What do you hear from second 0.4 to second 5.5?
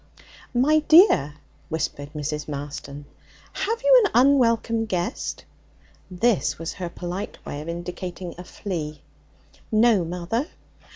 'My dear,' whispered Mrs. Marston, 'have you an unwelcome guest?'